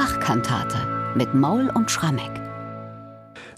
[0.00, 0.78] Bach-Kantate
[1.14, 2.49] mit Maul und Schrammeck.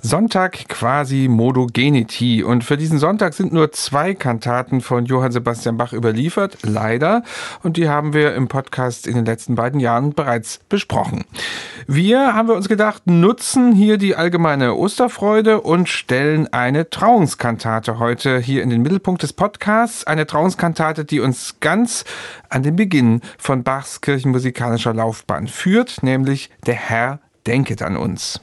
[0.05, 2.43] Sonntag quasi Modogenity.
[2.43, 7.23] Und für diesen Sonntag sind nur zwei Kantaten von Johann Sebastian Bach überliefert, leider.
[7.63, 11.25] Und die haben wir im Podcast in den letzten beiden Jahren bereits besprochen.
[11.87, 18.41] Wir, haben wir uns gedacht, nutzen hier die allgemeine Osterfreude und stellen eine Trauungskantate heute
[18.41, 20.05] hier in den Mittelpunkt des Podcasts.
[20.05, 22.05] Eine Trauungskantate, die uns ganz
[22.49, 28.41] an den Beginn von Bachs kirchenmusikalischer Laufbahn führt, nämlich Der Herr denket an uns.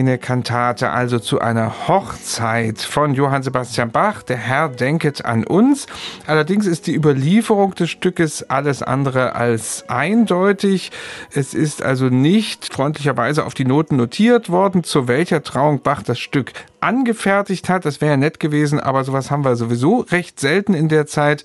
[0.00, 4.22] Eine Kantate, also zu einer Hochzeit von Johann Sebastian Bach.
[4.22, 5.86] Der Herr denket an uns.
[6.26, 10.92] Allerdings ist die Überlieferung des Stückes alles andere als eindeutig.
[11.32, 16.18] Es ist also nicht freundlicherweise auf die Noten notiert worden, zu welcher Trauung Bach das
[16.18, 16.52] Stück
[16.86, 17.84] angefertigt hat.
[17.84, 21.44] Das wäre ja nett gewesen, aber sowas haben wir sowieso recht selten in der Zeit.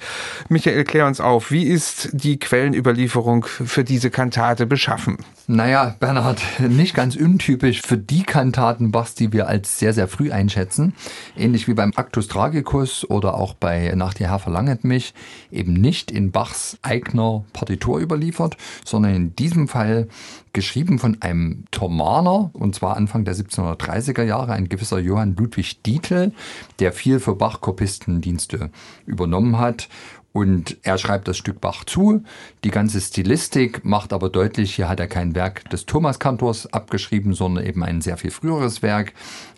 [0.50, 5.18] Michael, klär uns auf, wie ist die Quellenüberlieferung für diese Kantate beschaffen?
[5.48, 10.32] Naja, Bernhard, nicht ganz untypisch für die Kantaten Bachs, die wir als sehr, sehr früh
[10.32, 10.94] einschätzen.
[11.36, 15.14] Ähnlich wie beim Actus Tragicus oder auch bei Nach der Herr verlanget mich,
[15.52, 20.08] eben nicht in Bachs eigener Partitur überliefert, sondern in diesem Fall
[20.54, 26.32] geschrieben von einem Thomaner, und zwar Anfang der 1730er Jahre, ein gewisser Johann Ludwig Dietl,
[26.80, 28.72] der viel für Bach-Kopistendienste
[29.06, 29.90] übernommen hat.
[30.34, 32.24] Und er schreibt das Stück Bach zu.
[32.64, 37.66] Die ganze Stilistik macht aber deutlich, hier hat er kein Werk des Thomas-Kantors abgeschrieben, sondern
[37.66, 39.14] eben ein sehr viel früheres Werk.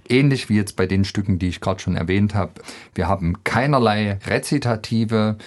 [0.10, 2.54] Ähnlich wie jetzt bei den Stücken, die ich gerade schon erwähnt habe.
[2.96, 5.38] Wir haben keinerlei Rezitative.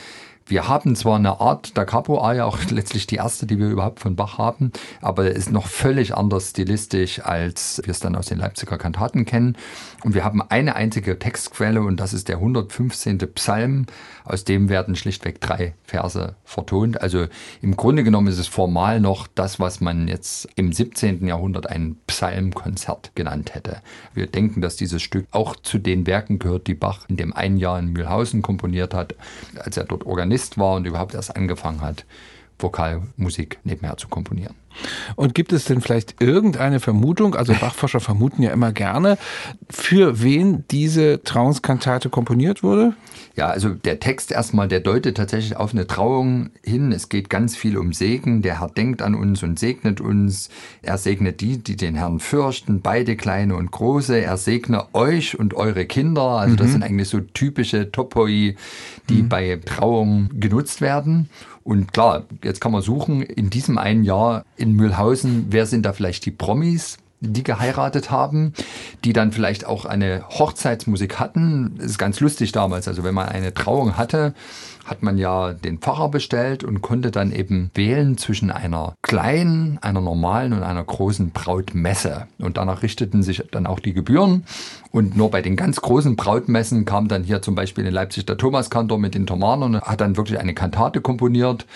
[0.49, 4.15] Wir haben zwar eine Art Da Capo-Aria, auch letztlich die erste, die wir überhaupt von
[4.15, 4.71] Bach haben,
[5.01, 9.25] aber er ist noch völlig anders stilistisch, als wir es dann aus den Leipziger Kantaten
[9.25, 9.57] kennen.
[10.05, 13.19] Und wir haben eine einzige Textquelle und das ist der 115.
[13.35, 13.87] Psalm,
[14.25, 17.01] aus dem werden schlichtweg drei Verse vertont.
[17.01, 17.27] Also
[17.61, 21.27] im Grunde genommen ist es formal noch das, was man jetzt im 17.
[21.27, 23.79] Jahrhundert ein Psalmkonzert genannt hätte.
[24.15, 27.57] Wir denken, dass dieses Stück auch zu den Werken gehört, die Bach in dem einen
[27.57, 29.17] Jahr in Mühlhausen komponiert hat,
[29.59, 32.05] als er dort Organist Komponist war und überhaupt erst angefangen hat,
[32.59, 34.55] Vokalmusik nebenher zu komponieren.
[35.15, 39.17] Und gibt es denn vielleicht irgendeine Vermutung, also Bachforscher vermuten ja immer gerne,
[39.71, 42.95] für wen diese Trauungskantate komponiert wurde?
[43.35, 46.91] Ja, also der Text erstmal, der deutet tatsächlich auf eine Trauung hin.
[46.91, 48.41] Es geht ganz viel um Segen.
[48.41, 50.49] Der Herr denkt an uns und segnet uns.
[50.81, 54.19] Er segnet die, die den Herrn fürchten, beide kleine und große.
[54.19, 56.23] Er segne euch und eure Kinder.
[56.23, 56.73] Also das mhm.
[56.73, 58.57] sind eigentlich so typische Topoi,
[59.11, 59.29] die mhm.
[59.29, 61.29] bei Trauungen genutzt werden.
[61.67, 65.93] Und klar, jetzt kann man suchen, in diesem einen Jahr in Mühlhausen, wer sind da
[65.93, 66.99] vielleicht die Promis?
[67.21, 68.53] Die geheiratet haben,
[69.05, 71.75] die dann vielleicht auch eine Hochzeitsmusik hatten.
[71.79, 72.89] Das ist ganz lustig damals.
[72.89, 74.35] Also wenn man eine Trauung hatte,
[74.87, 80.01] hat man ja den Pfarrer bestellt und konnte dann eben wählen zwischen einer kleinen, einer
[80.01, 82.29] normalen und einer großen Brautmesse.
[82.39, 84.45] Und danach richteten sich dann auch die Gebühren.
[84.93, 88.39] Und nur bei den ganz großen Brautmessen kam dann hier zum Beispiel in Leipzig der
[88.39, 91.67] Thomaskantor mit den Thomanern und hat dann wirklich eine Kantate komponiert.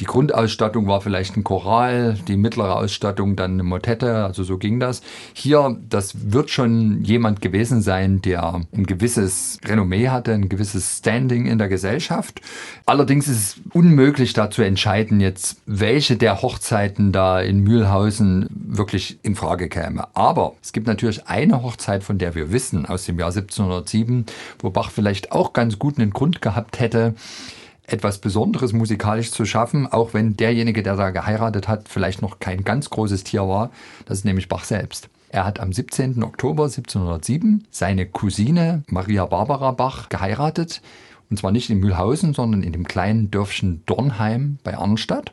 [0.00, 4.80] Die Grundausstattung war vielleicht ein Choral, die mittlere Ausstattung dann eine Motette, also so ging
[4.80, 5.02] das.
[5.34, 11.46] Hier, das wird schon jemand gewesen sein, der ein gewisses Renommee hatte, ein gewisses Standing
[11.46, 12.40] in der Gesellschaft.
[12.86, 19.18] Allerdings ist es unmöglich da zu entscheiden jetzt, welche der Hochzeiten da in Mühlhausen wirklich
[19.22, 20.08] in Frage käme.
[20.14, 24.26] Aber es gibt natürlich eine Hochzeit, von der wir wissen, aus dem Jahr 1707,
[24.58, 27.14] wo Bach vielleicht auch ganz gut einen Grund gehabt hätte,
[27.86, 32.64] etwas Besonderes musikalisch zu schaffen, auch wenn derjenige, der da geheiratet hat, vielleicht noch kein
[32.64, 33.70] ganz großes Tier war.
[34.06, 35.08] Das ist nämlich Bach selbst.
[35.28, 36.22] Er hat am 17.
[36.22, 40.82] Oktober 1707 seine Cousine Maria Barbara Bach geheiratet.
[41.30, 45.32] Und zwar nicht in Mühlhausen, sondern in dem kleinen Dörfchen Dornheim bei Arnstadt.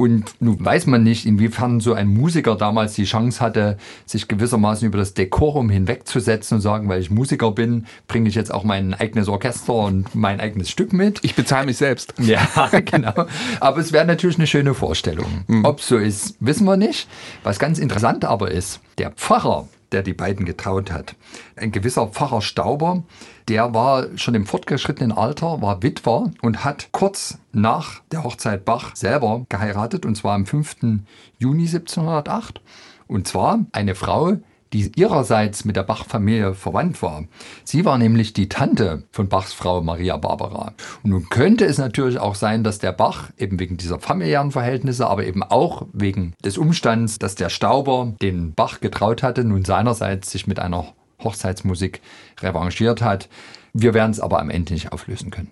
[0.00, 3.76] Und nun weiß man nicht, inwiefern so ein Musiker damals die Chance hatte,
[4.06, 8.50] sich gewissermaßen über das Dekorum hinwegzusetzen und sagen, weil ich Musiker bin, bringe ich jetzt
[8.50, 11.18] auch mein eigenes Orchester und mein eigenes Stück mit.
[11.20, 12.14] Ich bezahle mich selbst.
[12.30, 13.26] Ja, genau.
[13.58, 15.44] Aber es wäre natürlich eine schöne Vorstellung.
[15.48, 15.66] Mhm.
[15.66, 17.06] Ob so ist, wissen wir nicht.
[17.42, 21.14] Was ganz interessant aber ist, der Pfarrer, der die beiden getraut hat.
[21.56, 23.02] Ein gewisser Pfarrer Stauber,
[23.48, 28.94] der war schon im fortgeschrittenen Alter, war Witwer und hat kurz nach der Hochzeit Bach
[28.94, 31.02] selber geheiratet, und zwar am 5.
[31.38, 32.60] Juni 1708.
[33.06, 34.38] Und zwar eine Frau,
[34.72, 37.24] die ihrerseits mit der Bach-Familie verwandt war.
[37.64, 40.74] Sie war nämlich die Tante von Bachs Frau Maria Barbara.
[41.02, 45.08] Und nun könnte es natürlich auch sein, dass der Bach eben wegen dieser familiären Verhältnisse,
[45.08, 50.30] aber eben auch wegen des Umstands, dass der Stauber den Bach getraut hatte, nun seinerseits
[50.30, 50.86] sich mit einer
[51.22, 52.00] Hochzeitsmusik
[52.40, 53.28] revanchiert hat.
[53.72, 55.48] Wir werden es aber am Ende nicht auflösen können.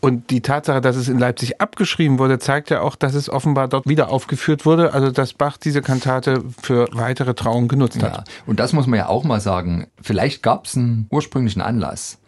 [0.00, 3.68] Und die Tatsache, dass es in Leipzig abgeschrieben wurde, zeigt ja auch, dass es offenbar
[3.68, 8.16] dort wieder aufgeführt wurde, also dass Bach diese Kantate für weitere Trauungen genutzt hat.
[8.16, 9.86] Ja, und das muss man ja auch mal sagen.
[10.00, 12.18] Vielleicht gab es einen ursprünglichen Anlass.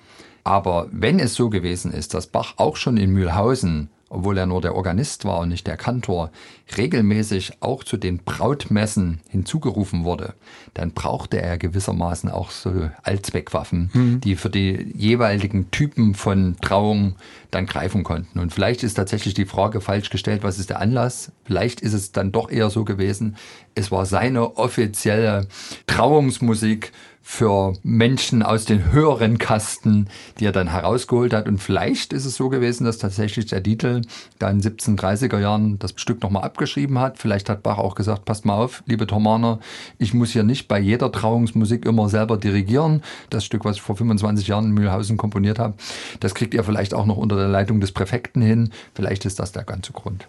[0.45, 4.61] Aber wenn es so gewesen ist, dass Bach auch schon in Mühlhausen obwohl er nur
[4.61, 6.31] der Organist war und nicht der Kantor,
[6.77, 10.35] regelmäßig auch zu den Brautmessen hinzugerufen wurde,
[10.75, 14.21] dann brauchte er gewissermaßen auch so Allzweckwaffen, mhm.
[14.21, 17.17] die für die jeweiligen Typen von Trauung
[17.51, 18.39] dann greifen konnten.
[18.39, 21.33] Und vielleicht ist tatsächlich die Frage falsch gestellt, was ist der Anlass?
[21.45, 23.37] Vielleicht ist es dann doch eher so gewesen,
[23.75, 25.49] es war seine offizielle
[25.87, 26.93] Trauungsmusik
[27.29, 30.07] für Menschen aus den höheren Kasten,
[30.39, 31.49] die er dann herausgeholt hat.
[31.49, 34.03] Und vielleicht ist es so gewesen, dass tatsächlich der Titel
[34.39, 37.19] da in 1730er Jahren das Stück nochmal abgeschrieben hat.
[37.19, 39.59] Vielleicht hat Bach auch gesagt, passt mal auf, liebe Thomaner,
[39.99, 43.03] ich muss hier nicht bei jeder Trauungsmusik immer selber dirigieren.
[43.29, 45.75] Das Stück, was ich vor 25 Jahren in Mühlhausen komponiert habe,
[46.21, 48.71] das kriegt ihr vielleicht auch noch unter der Leitung des Präfekten hin.
[48.95, 50.29] Vielleicht ist das der ganze Grund.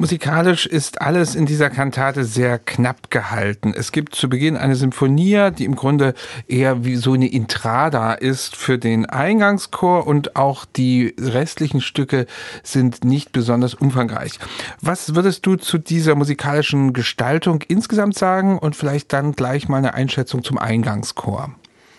[0.00, 3.74] Musikalisch ist alles in dieser Kantate sehr knapp gehalten.
[3.76, 6.14] Es gibt zu Beginn eine Symphonie, die im Grunde
[6.48, 12.24] eher wie so eine Intrada ist für den Eingangschor und auch die restlichen Stücke
[12.62, 14.38] sind nicht besonders umfangreich.
[14.80, 19.92] Was würdest du zu dieser musikalischen Gestaltung insgesamt sagen und vielleicht dann gleich mal eine
[19.92, 21.54] Einschätzung zum Eingangschor?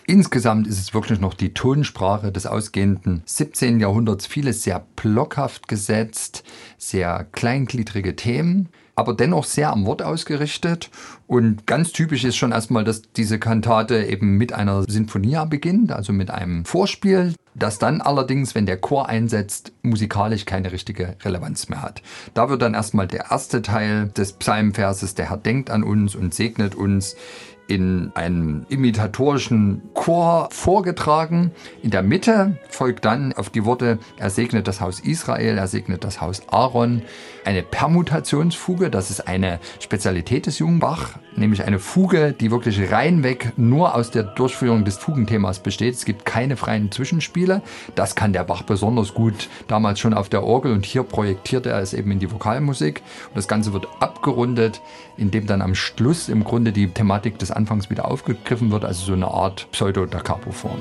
[0.06, 3.78] Insgesamt ist es wirklich noch die Tonsprache des ausgehenden 17.
[3.78, 6.42] Jahrhunderts, vieles sehr blockhaft gesetzt,
[6.76, 10.90] sehr kleingliedrige Themen, aber dennoch sehr am Wort ausgerichtet.
[11.26, 16.12] Und ganz typisch ist schon erstmal, dass diese Kantate eben mit einer Sinfonia beginnt, also
[16.12, 21.82] mit einem Vorspiel, das dann allerdings, wenn der Chor einsetzt, musikalisch keine richtige Relevanz mehr
[21.82, 22.02] hat.
[22.34, 26.34] Da wird dann erstmal der erste Teil des Psalmverses, der Herr denkt an uns und
[26.34, 27.14] segnet uns,
[27.72, 31.52] in einem imitatorischen Chor vorgetragen.
[31.82, 36.04] In der Mitte folgt dann auf die Worte, er segnet das Haus Israel, er segnet
[36.04, 37.00] das Haus Aaron,
[37.44, 43.94] eine Permutationsfuge, das ist eine Spezialität des Jungbach, nämlich eine Fuge, die wirklich reinweg nur
[43.94, 45.94] aus der Durchführung des Fugenthemas besteht.
[45.94, 47.62] Es gibt keine freien Zwischenspiele.
[47.94, 51.80] Das kann der Bach besonders gut damals schon auf der Orgel und hier projektiert er
[51.80, 53.02] es eben in die Vokalmusik.
[53.28, 54.80] Und das Ganze wird abgerundet,
[55.16, 59.12] indem dann am Schluss im Grunde die Thematik des Anfangs wieder aufgegriffen wird, also so
[59.12, 60.80] eine Art Pseudo-Da Capo-Form.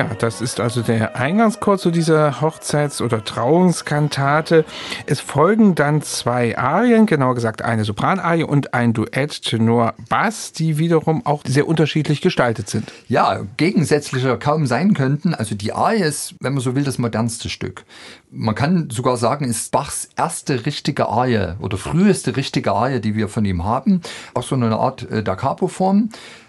[0.00, 4.64] Ja, das ist also der Eingangschor zu dieser Hochzeits- oder Trauungskantate.
[5.04, 10.78] Es folgen dann zwei Arien, genauer gesagt eine Sopranarie und ein Duett Tenor Bass, die
[10.78, 12.90] wiederum auch sehr unterschiedlich gestaltet sind.
[13.08, 15.34] Ja, gegensätzlicher kaum sein könnten.
[15.34, 17.84] Also die Arie ist, wenn man so will, das modernste Stück.
[18.30, 23.28] Man kann sogar sagen, ist Bachs erste richtige Arie oder früheste richtige Arie, die wir
[23.28, 24.00] von ihm haben.
[24.32, 26.08] Auch so eine Art äh, Da Capo-Form.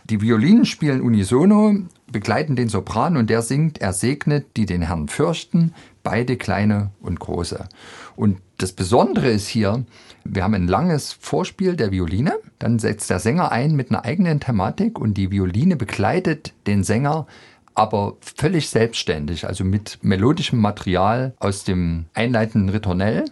[0.09, 1.75] Die Violinen spielen unisono
[2.11, 7.19] begleiten den Sopran und der singt, er segnet, die den Herrn fürchten, beide kleine und
[7.19, 7.69] große.
[8.15, 9.85] Und das Besondere ist hier,
[10.23, 14.39] wir haben ein langes Vorspiel der Violine, dann setzt der Sänger ein mit einer eigenen
[14.39, 17.27] Thematik und die Violine begleitet den Sänger
[17.73, 23.25] aber völlig selbstständig, also mit melodischem Material aus dem einleitenden Ritornell.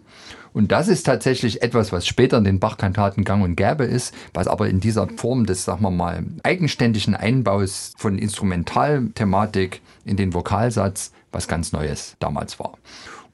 [0.59, 4.49] Und das ist tatsächlich etwas, was später in den Bach-Kantaten gang und gäbe ist, was
[4.49, 11.13] aber in dieser Form des, sagen wir mal, eigenständigen Einbaus von Instrumentalthematik in den Vokalsatz
[11.31, 12.73] was ganz Neues damals war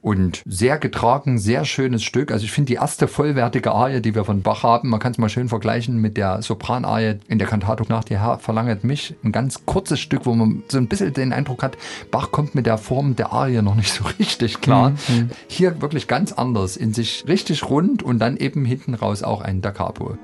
[0.06, 2.30] und sehr getragen, sehr schönes Stück.
[2.30, 5.18] Also ich finde die erste vollwertige Arie, die wir von Bach haben, man kann es
[5.18, 9.16] mal schön vergleichen mit der Sopranarie in der Kantate nach die Herr verlanget mich.
[9.24, 11.76] Ein ganz kurzes Stück, wo man so ein bisschen den Eindruck hat,
[12.12, 14.90] Bach kommt mit der Form der Arie noch nicht so richtig klar.
[14.90, 15.30] Mhm.
[15.48, 19.60] Hier wirklich ganz anders, in sich richtig rund und dann eben hinten raus auch ein
[19.60, 20.16] Da Capo.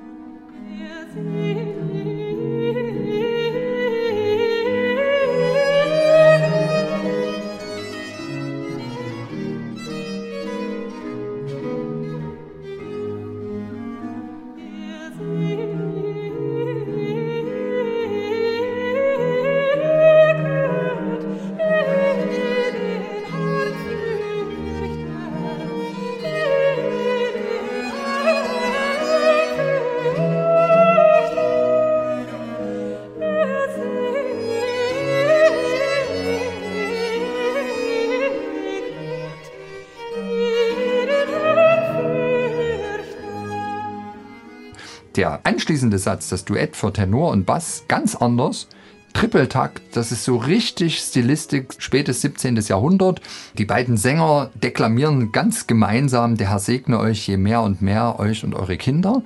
[45.15, 48.67] Der anschließende Satz, das Duett für Tenor und Bass, ganz anders.
[49.13, 52.55] Trippeltakt, das ist so richtig Stilistik, spätes 17.
[52.55, 53.21] Jahrhundert.
[53.59, 58.43] Die beiden Sänger deklamieren ganz gemeinsam, der Herr segne euch je mehr und mehr, euch
[58.43, 59.21] und eure Kinder.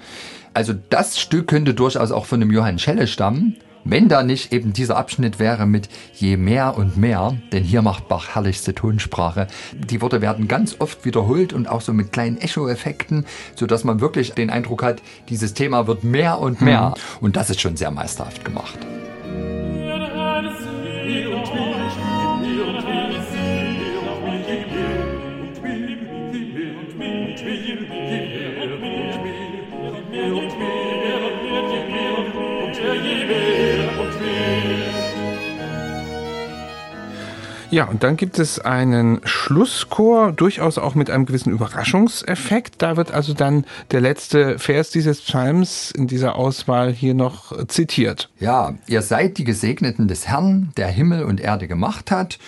[0.54, 3.56] Also das Stück könnte durchaus auch von dem Johann Schelle stammen.
[3.90, 8.10] Wenn da nicht eben dieser Abschnitt wäre mit je mehr und mehr, denn hier macht
[8.10, 9.48] Bach herrlichste Tonsprache.
[9.74, 13.26] Die Worte werden ganz oft wiederholt und auch so mit kleinen Echo-Effekten,
[13.56, 16.90] sodass man wirklich den Eindruck hat, dieses Thema wird mehr und mehr.
[16.90, 17.24] Mhm.
[17.26, 18.78] Und das ist schon sehr meisterhaft gemacht.
[37.70, 42.82] Ja, und dann gibt es einen Schlusschor, durchaus auch mit einem gewissen Überraschungseffekt.
[42.82, 48.30] Da wird also dann der letzte Vers dieses Psalms in dieser Auswahl hier noch zitiert.
[48.40, 52.40] Ja, ihr seid die Gesegneten des Herrn, der Himmel und Erde gemacht hat.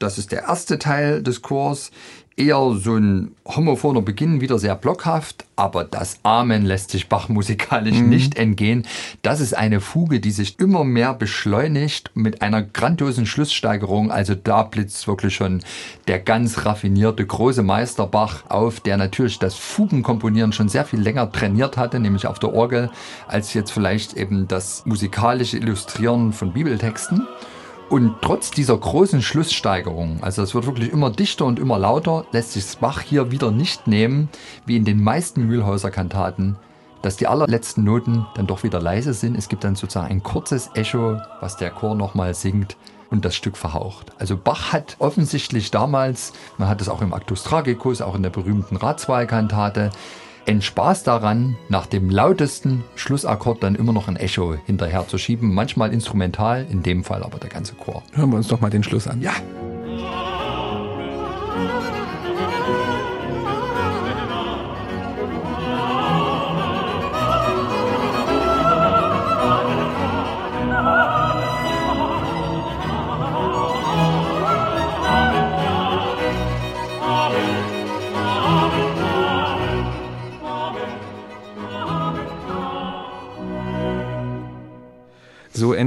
[0.00, 1.92] Das ist der erste Teil des Chors
[2.36, 7.98] eher so ein homophoner Beginn, wieder sehr blockhaft, aber das Amen lässt sich Bach musikalisch
[7.98, 8.08] mhm.
[8.08, 8.86] nicht entgehen.
[9.22, 14.10] Das ist eine Fuge, die sich immer mehr beschleunigt mit einer grandiosen Schlusssteigerung.
[14.10, 15.62] Also da blitzt wirklich schon
[16.08, 21.30] der ganz raffinierte große Meister Bach auf, der natürlich das Fugenkomponieren schon sehr viel länger
[21.30, 22.90] trainiert hatte, nämlich auf der Orgel,
[23.28, 27.26] als jetzt vielleicht eben das musikalische Illustrieren von Bibeltexten.
[27.90, 32.52] Und trotz dieser großen Schlusssteigerung, also es wird wirklich immer dichter und immer lauter, lässt
[32.52, 34.28] sich Bach hier wieder nicht nehmen,
[34.64, 36.56] wie in den meisten Mühlhäuser Kantaten,
[37.02, 39.36] dass die allerletzten Noten dann doch wieder leise sind.
[39.36, 42.76] Es gibt dann sozusagen ein kurzes Echo, was der Chor nochmal singt
[43.10, 44.12] und das Stück verhaucht.
[44.18, 48.30] Also Bach hat offensichtlich damals, man hat es auch im Actus Tragicus, auch in der
[48.30, 49.90] berühmten Ratswahlkantate,
[50.46, 55.54] ein Spaß daran, nach dem lautesten Schlussakkord dann immer noch ein Echo hinterher zu schieben.
[55.54, 58.02] Manchmal instrumental, in dem Fall aber der ganze Chor.
[58.12, 59.20] Hören wir uns doch mal den Schluss an.
[59.22, 59.32] Ja.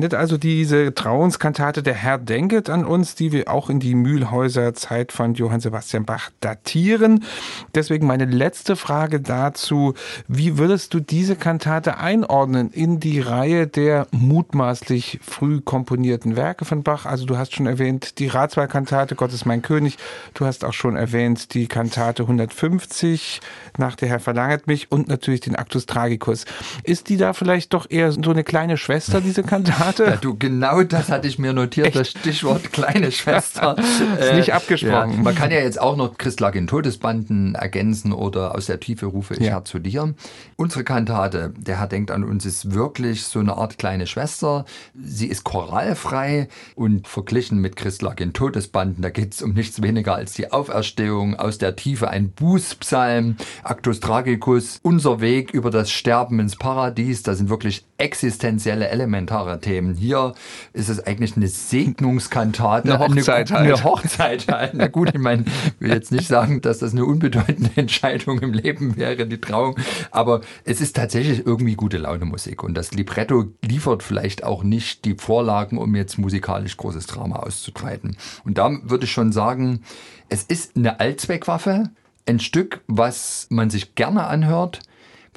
[0.08, 3.94] So endet also diese Trauungskantate Der Herr denket an uns, die wir auch in die
[3.94, 7.26] Mühlhäuser Zeit von Johann Sebastian Bach datieren.
[7.76, 9.96] Deswegen meine letzte Frage dazu.
[10.30, 16.84] Wie würdest du diese Kantate einordnen in die Reihe der mutmaßlich früh komponierten Werke von
[16.84, 17.06] Bach?
[17.06, 19.98] Also du hast schon erwähnt die Ratswahlkantate Gott ist mein König.
[20.34, 23.42] Du hast auch schon erwähnt die Kantate 150
[23.78, 26.46] nach der Herr verlangt mich und natürlich den Actus Tragicus.
[26.84, 29.97] Ist die da vielleicht doch eher so eine kleine Schwester, diese Kantate?
[29.98, 30.16] Kantate.
[30.16, 31.98] Ja, du, genau das hatte ich mir notiert, Echt?
[31.98, 33.75] das Stichwort kleine Schwester.
[34.20, 35.12] ist nicht äh, abgesprochen.
[35.12, 38.80] Ja, man kann ja jetzt auch noch Christ lag in Todesbanden ergänzen oder aus der
[38.80, 39.54] Tiefe rufe ich ja.
[39.54, 40.13] Herr zu dir.
[40.56, 44.66] Unsere Kantate, der Herr denkt an uns, ist wirklich so eine Art kleine Schwester.
[45.00, 49.82] Sie ist choralfrei und verglichen mit Christ lag in Todesbanden, da geht es um nichts
[49.82, 55.92] weniger als die Auferstehung aus der Tiefe, ein Bußpsalm, Actus Tragicus, unser Weg über das
[55.92, 59.96] Sterben ins Paradies, da sind wirklich existenzielle, elementare Themen.
[59.96, 60.34] Hier
[60.74, 62.94] ist es eigentlich eine Segnungskantate.
[62.94, 63.74] Eine Hochzeit eine, halt.
[63.74, 64.74] Eine Hochzeit halt.
[64.75, 68.54] Na gut, ich meine, ich will jetzt nicht sagen, dass das eine unbedeutende Entscheidung im
[68.54, 69.75] Leben wäre, die Trauung.
[70.12, 72.63] Aber es ist tatsächlich irgendwie gute Laune Musik.
[72.63, 78.18] Und das Libretto liefert vielleicht auch nicht die Vorlagen, um jetzt musikalisch großes Drama auszutreiben.
[78.44, 79.82] Und da würde ich schon sagen,
[80.30, 81.89] es ist eine Allzweckwaffe.
[82.27, 84.82] Ein Stück, was man sich gerne anhört,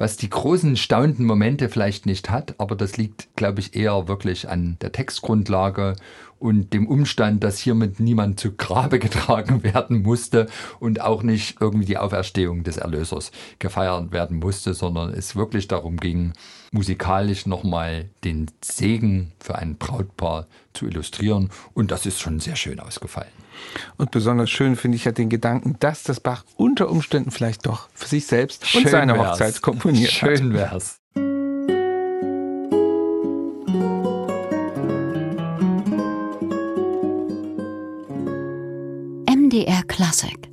[0.01, 4.49] was die großen staunenden Momente vielleicht nicht hat, aber das liegt, glaube ich, eher wirklich
[4.49, 5.95] an der Textgrundlage
[6.39, 10.47] und dem Umstand, dass hiermit niemand zu Grabe getragen werden musste
[10.79, 15.97] und auch nicht irgendwie die Auferstehung des Erlösers gefeiert werden musste, sondern es wirklich darum
[15.97, 16.33] ging,
[16.71, 22.79] musikalisch nochmal den Segen für ein Brautpaar zu illustrieren und das ist schon sehr schön
[22.79, 23.29] ausgefallen.
[23.97, 27.89] Und besonders schön finde ich ja den Gedanken, dass das Bach unter Umständen vielleicht doch
[27.93, 29.31] für sich selbst schön und seine wär's.
[29.31, 30.37] Hochzeit komponiert schön hat.
[30.37, 30.97] Schön wär's.
[39.27, 40.50] MDR Classic